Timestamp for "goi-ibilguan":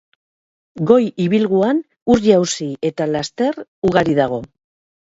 0.91-1.83